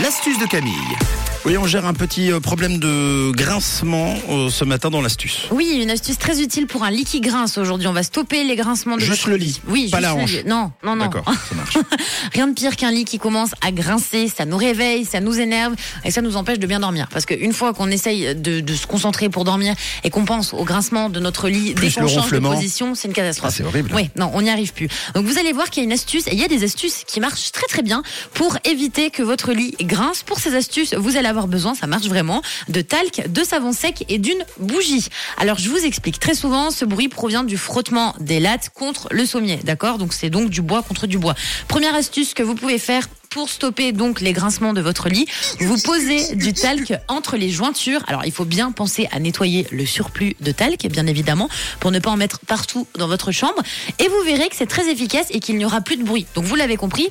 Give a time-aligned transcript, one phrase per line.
[0.00, 0.72] L'astuce de Camille.
[1.44, 5.48] Oui, on gère un petit euh, problème de grincement euh, ce matin dans l'astuce.
[5.50, 7.88] Oui, une astuce très utile pour un lit qui grince aujourd'hui.
[7.88, 10.22] On va stopper les grincements de Juste votre le lit, Oui, pas juste la le
[10.22, 10.32] hanche.
[10.32, 10.42] lit.
[10.46, 11.06] Non, non, non.
[11.06, 11.76] D'accord, ça marche.
[12.32, 15.74] Rien de pire qu'un lit qui commence à grincer, ça nous réveille, ça nous énerve
[16.04, 17.08] et ça nous empêche de bien dormir.
[17.12, 19.74] Parce qu'une fois qu'on essaye de, de se concentrer pour dormir
[20.04, 22.94] et qu'on pense au grincement de notre lit Plus dès qu'on le change de position,
[22.94, 23.50] c'est une catastrophe.
[23.52, 23.90] Ah, c'est horrible.
[23.94, 24.88] Oui, non, on n'y arrive plus.
[25.16, 27.02] Donc vous allez voir qu'il y a une astuce, et il y a des astuces
[27.04, 28.04] qui marchent très très bien
[28.34, 29.91] pour éviter que votre lit grince.
[30.26, 34.04] Pour ces astuces, vous allez avoir besoin, ça marche vraiment, de talc, de savon sec
[34.08, 35.08] et d'une bougie.
[35.36, 39.26] Alors je vous explique, très souvent ce bruit provient du frottement des lattes contre le
[39.26, 39.98] sommier, d'accord?
[39.98, 41.34] Donc c'est donc du bois contre du bois.
[41.68, 45.26] Première astuce que vous pouvez faire pour stopper donc les grincements de votre lit,
[45.60, 48.02] vous posez du talc entre les jointures.
[48.06, 51.48] Alors il faut bien penser à nettoyer le surplus de talc, bien évidemment,
[51.80, 53.62] pour ne pas en mettre partout dans votre chambre.
[53.98, 56.26] Et vous verrez que c'est très efficace et qu'il n'y aura plus de bruit.
[56.34, 57.08] Donc vous l'avez compris,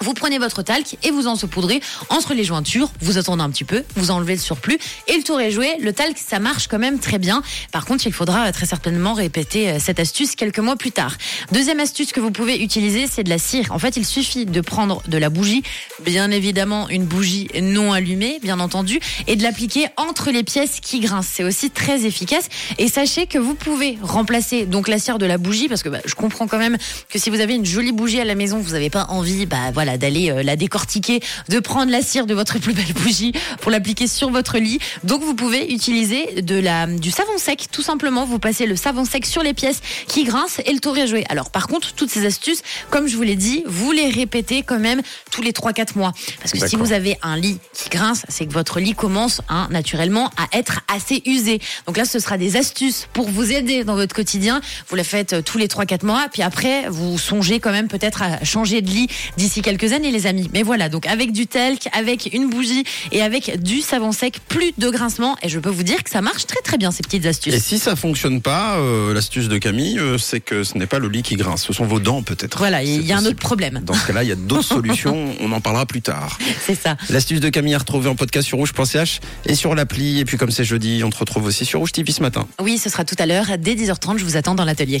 [0.00, 2.90] vous prenez votre talc et vous en saupoudrez entre les jointures.
[3.00, 5.76] Vous attendez un petit peu, vous enlevez le surplus et le tour est joué.
[5.80, 7.42] Le talc, ça marche quand même très bien.
[7.72, 11.16] Par contre, il faudra euh, très certainement répéter euh, cette astuce quelques mois plus tard.
[11.52, 13.72] Deuxième astuce que vous pouvez utiliser, c'est de la cire.
[13.72, 15.62] En fait, il suffit de prendre de la bougie,
[16.04, 21.00] bien évidemment une bougie non allumée, bien entendu, et de l'appliquer entre les pièces qui
[21.00, 21.28] grincent.
[21.32, 22.48] C'est aussi très efficace.
[22.78, 26.00] Et sachez que vous pouvez remplacer donc la cire de la bougie, parce que bah,
[26.04, 26.76] je comprends quand même
[27.08, 29.70] que si vous avez une jolie bougie à la maison, vous n'avez pas envie, bah
[29.72, 33.70] voilà, d'aller euh, la décortiquer, de prendre la cire de votre plus belle bougie pour
[33.70, 34.78] l'appliquer sur votre lit.
[35.04, 38.24] Donc vous pouvez utiliser de la du savon sec, tout simplement.
[38.24, 41.24] Vous passez le savon sec sur les pièces qui grincent et le tour est joué.
[41.28, 44.78] Alors par contre, toutes ces astuces, comme je vous l'ai dit, vous les répétez quand
[44.78, 46.12] même tous les 3-4 mois.
[46.40, 49.68] Parce que si vous avez un lit qui grince, c'est que votre lit commence hein,
[49.70, 51.60] naturellement à être assez usé.
[51.86, 54.60] Donc là, ce sera des astuces pour vous aider dans votre quotidien.
[54.88, 58.22] Vous la faites euh, tous les 3-4 mois, puis après, vous songez quand même peut-être
[58.22, 60.50] à changer de lit d'ici quelques années, les amis.
[60.52, 64.72] Mais voilà, donc avec du talc, avec une bougie et avec du savon sec, plus
[64.78, 65.36] de grincement.
[65.42, 67.54] Et je peux vous dire que ça marche très très bien, ces petites astuces.
[67.54, 70.98] Et si ça fonctionne pas, euh, l'astuce de Camille, euh, c'est que ce n'est pas
[70.98, 72.58] le lit qui grince, ce sont vos dents peut-être.
[72.58, 73.80] Voilà, il y a un autre problème.
[73.84, 76.38] Dans ce cas-là, il y a d'autres solutions, on en parlera plus tard.
[76.66, 76.96] C'est ça.
[77.10, 80.18] L'astuce de Camille à retrouver en podcast sur rouge.ch et sur l'appli.
[80.18, 82.46] Et puis comme c'est jeudi, on te retrouve aussi sur Rouge TV ce matin.
[82.60, 84.18] Oui, ce sera tout à l'heure, dès 10h30.
[84.18, 85.00] Je vous attends dans l'atelier.